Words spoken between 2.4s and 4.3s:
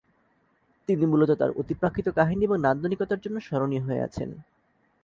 এবং নান্দনিকতার জন্য স্মরণীয় হয়ে আছেন।